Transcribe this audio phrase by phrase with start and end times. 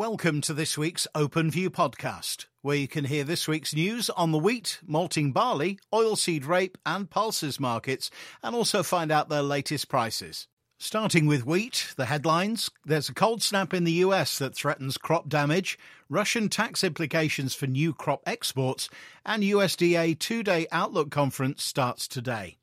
[0.00, 4.32] Welcome to this week's Open View podcast, where you can hear this week's news on
[4.32, 8.10] the wheat, malting barley, oilseed rape, and pulses markets,
[8.42, 10.48] and also find out their latest prices.
[10.78, 15.28] Starting with wheat, the headlines there's a cold snap in the US that threatens crop
[15.28, 15.78] damage,
[16.08, 18.88] Russian tax implications for new crop exports,
[19.26, 22.56] and USDA two day outlook conference starts today.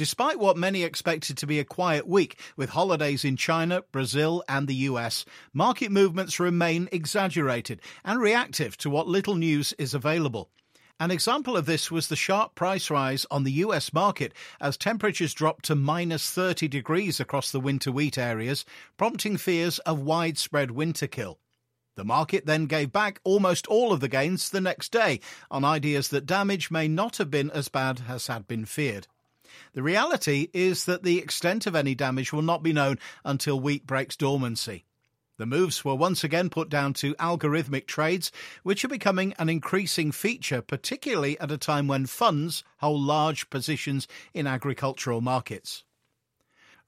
[0.00, 4.66] Despite what many expected to be a quiet week with holidays in China, Brazil, and
[4.66, 10.48] the US, market movements remain exaggerated and reactive to what little news is available.
[10.98, 15.34] An example of this was the sharp price rise on the US market as temperatures
[15.34, 18.64] dropped to minus 30 degrees across the winter wheat areas,
[18.96, 21.38] prompting fears of widespread winter kill.
[21.96, 25.20] The market then gave back almost all of the gains the next day
[25.50, 29.06] on ideas that damage may not have been as bad as had been feared.
[29.72, 33.86] The reality is that the extent of any damage will not be known until wheat
[33.86, 34.84] breaks dormancy.
[35.40, 38.30] The moves were once again put down to algorithmic trades,
[38.62, 44.06] which are becoming an increasing feature, particularly at a time when funds hold large positions
[44.34, 45.82] in agricultural markets.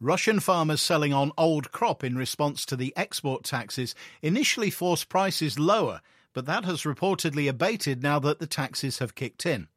[0.00, 5.58] Russian farmers selling on old crop in response to the export taxes initially forced prices
[5.58, 6.02] lower,
[6.34, 9.68] but that has reportedly abated now that the taxes have kicked in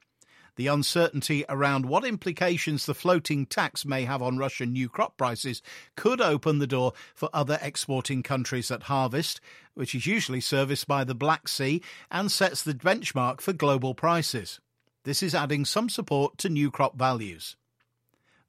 [0.55, 5.61] the uncertainty around what implications the floating tax may have on Russian new crop prices
[5.95, 9.41] could open the door for other exporting countries at harvest,
[9.73, 14.59] which is usually serviced by the Black Sea and sets the benchmark for global prices.
[15.03, 17.55] This is adding some support to new crop values.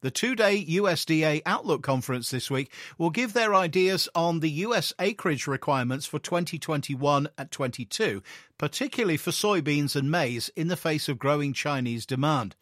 [0.06, 4.92] The two day USDA Outlook conference this week will give their ideas on the US
[5.00, 8.22] acreage requirements for 2021 and 22,
[8.56, 12.54] particularly for soybeans and maize in the face of growing Chinese demand.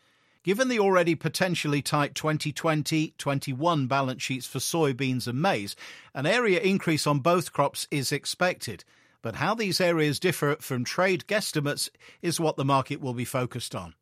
[0.43, 5.77] Given the already potentially tight 2020 21 balance sheets for soybeans and maize,
[6.15, 8.85] an area increase on both crops is expected.
[9.21, 11.91] But how these areas differ from trade guesstimates
[12.23, 13.97] is what the market will be focused on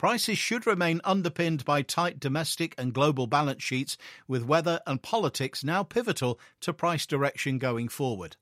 [0.00, 5.62] prices should remain underpinned by tight domestic and global balance sheets, with weather and politics
[5.62, 8.34] now pivotal to price direction going forward.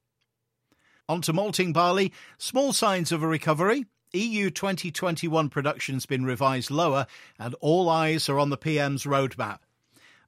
[1.08, 3.86] On to malting barley, small signs of a recovery.
[4.12, 7.08] EU 2021 production's been revised lower,
[7.40, 9.58] and all eyes are on the PM's roadmap.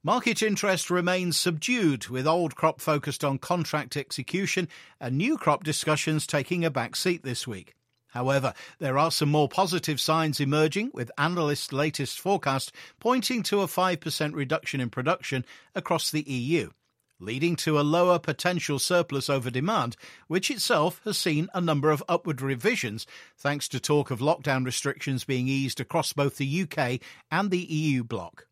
[0.03, 4.67] Market interest remains subdued, with old crop focused on contract execution
[4.99, 7.73] and new crop discussions taking a back seat this week.
[8.11, 13.67] However, there are some more positive signs emerging, with analysts' latest forecast pointing to a
[13.67, 15.45] 5% reduction in production
[15.75, 16.71] across the EU,
[17.19, 19.95] leading to a lower potential surplus over demand,
[20.27, 23.07] which itself has seen a number of upward revisions
[23.37, 26.99] thanks to talk of lockdown restrictions being eased across both the UK
[27.31, 28.45] and the EU bloc.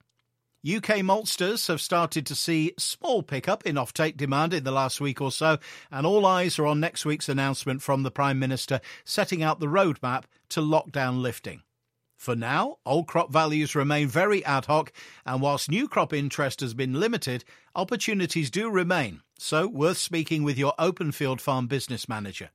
[0.67, 5.21] UK maltsters have started to see small pickup in offtake demand in the last week
[5.21, 5.57] or so,
[5.89, 9.67] and all eyes are on next week's announcement from the Prime Minister setting out the
[9.67, 11.63] roadmap to lockdown lifting.
[12.17, 14.91] For now, old crop values remain very ad hoc,
[15.25, 20.57] and whilst new crop interest has been limited, opportunities do remain, so worth speaking with
[20.57, 22.49] your OpenField farm business manager.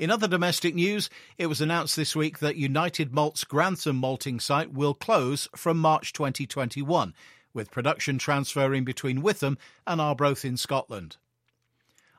[0.00, 4.72] In other domestic news, it was announced this week that United Malt's Grantham malting site
[4.72, 7.12] will close from March 2021,
[7.52, 11.18] with production transferring between Witham and Arbroath in Scotland.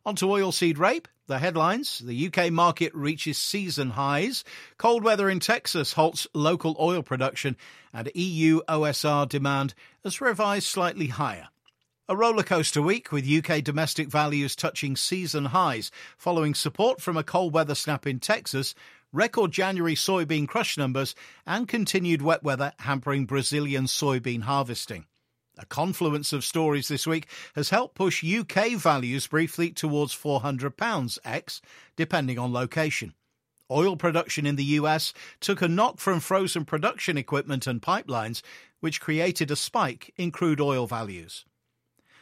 [0.05, 1.07] On to oilseed rape.
[1.25, 4.43] The headlines The UK market reaches season highs,
[4.77, 7.57] cold weather in Texas halts local oil production,
[7.91, 11.47] and EU OSR demand is revised slightly higher.
[12.11, 17.53] A rollercoaster week with UK domestic values touching season highs following support from a cold
[17.53, 18.75] weather snap in Texas,
[19.13, 21.15] record January soybean crush numbers,
[21.47, 25.05] and continued wet weather hampering Brazilian soybean harvesting.
[25.57, 31.61] A confluence of stories this week has helped push UK values briefly towards £400 X,
[31.95, 33.13] depending on location.
[33.71, 38.41] Oil production in the US took a knock from frozen production equipment and pipelines,
[38.81, 41.45] which created a spike in crude oil values.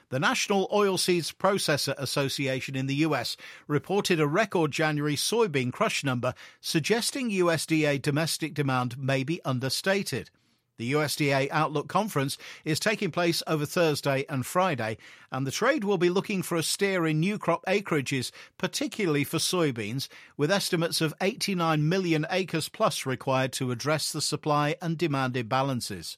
[0.10, 3.38] The National Oilseeds Processor Association in the US
[3.68, 10.32] reported a record January soybean crush number, suggesting USDA domestic demand may be understated.
[10.78, 14.98] The USDA Outlook Conference is taking place over Thursday and Friday,
[15.32, 19.38] and the trade will be looking for a steer in new crop acreages, particularly for
[19.38, 25.36] soybeans, with estimates of 89 million acres plus required to address the supply and demand
[25.36, 26.18] imbalances.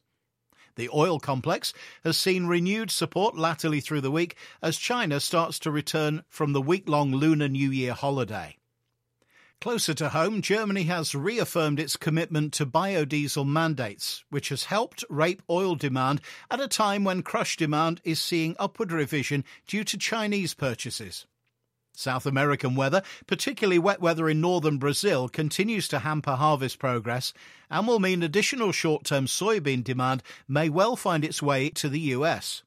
[0.75, 1.73] The oil complex
[2.03, 6.61] has seen renewed support latterly through the week as China starts to return from the
[6.61, 8.57] week long Lunar New Year holiday.
[9.61, 15.43] Closer to home, Germany has reaffirmed its commitment to biodiesel mandates, which has helped rape
[15.51, 16.19] oil demand
[16.49, 21.27] at a time when crush demand is seeing upward revision due to Chinese purchases.
[21.93, 27.33] South American weather, particularly wet weather in northern Brazil, continues to hamper harvest progress
[27.69, 31.99] and will mean additional short term soybean demand may well find its way to the
[31.99, 32.63] US.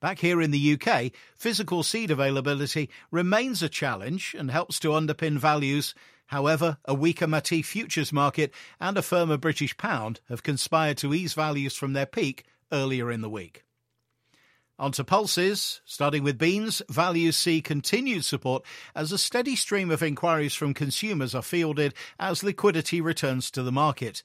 [0.00, 5.38] Back here in the UK, physical seed availability remains a challenge and helps to underpin
[5.38, 5.94] values.
[6.26, 11.34] However, a weaker Matif futures market and a firmer British pound have conspired to ease
[11.34, 13.64] values from their peak earlier in the week.
[14.82, 18.64] On to pulses, starting with beans, values see continued support
[18.96, 23.70] as a steady stream of inquiries from consumers are fielded as liquidity returns to the
[23.70, 24.24] market.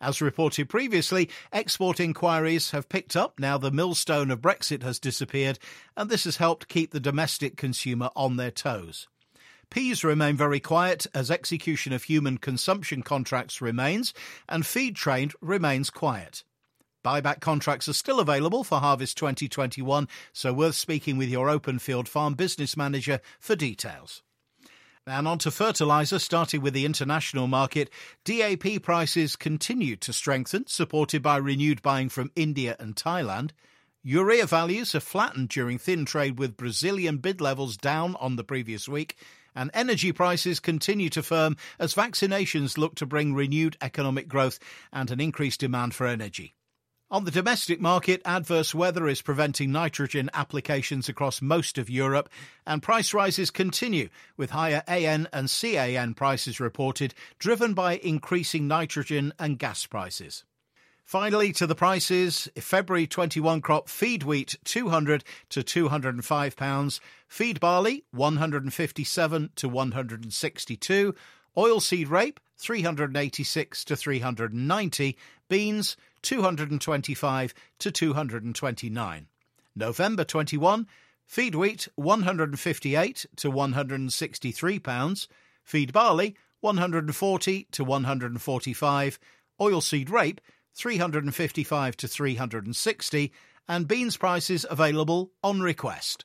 [0.00, 5.58] As reported previously, export inquiries have picked up now the millstone of Brexit has disappeared,
[5.96, 9.08] and this has helped keep the domestic consumer on their toes.
[9.70, 14.14] Peas remain very quiet as execution of human consumption contracts remains,
[14.48, 16.44] and feed trade remains quiet.
[17.06, 22.34] Buyback contracts are still available for Harvest 2021, so worth speaking with your OpenField farm
[22.34, 24.24] business manager for details.
[25.06, 27.90] And on to fertiliser, starting with the international market.
[28.24, 33.50] DAP prices continued to strengthen, supported by renewed buying from India and Thailand.
[34.02, 38.88] Urea values have flattened during thin trade with Brazilian bid levels down on the previous
[38.88, 39.16] week,
[39.54, 44.58] and energy prices continue to firm as vaccinations look to bring renewed economic growth
[44.92, 46.56] and an increased demand for energy.
[47.08, 52.28] On the domestic market, adverse weather is preventing nitrogen applications across most of Europe,
[52.66, 59.32] and price rises continue, with higher AN and CAN prices reported, driven by increasing nitrogen
[59.38, 60.42] and gas prices.
[61.04, 68.02] Finally, to the prices, February 21 crop feed wheat 200 to 205 pounds, feed barley
[68.10, 71.14] 157 to 162,
[71.56, 75.16] oilseed rape 386 to 390,
[75.48, 79.28] beans 225 to 229.
[79.76, 80.86] November 21,
[81.24, 85.28] feed wheat 158 to 163 pounds,
[85.62, 89.18] feed barley 140 to 145,
[89.60, 90.40] oilseed rape
[90.74, 93.32] 355 to 360,
[93.68, 96.24] and beans prices available on request.